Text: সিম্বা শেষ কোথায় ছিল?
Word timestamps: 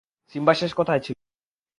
সিম্বা 0.35 0.53
শেষ 0.53 0.71
কোথায় 0.73 1.01
ছিল? 1.05 1.17